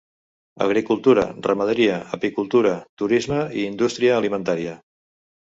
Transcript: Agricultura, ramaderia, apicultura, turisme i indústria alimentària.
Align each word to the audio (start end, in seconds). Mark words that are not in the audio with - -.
Agricultura, 0.65 1.25
ramaderia, 1.47 1.99
apicultura, 2.17 2.73
turisme 3.03 3.43
i 3.61 3.67
indústria 3.75 4.19
alimentària. 4.23 4.77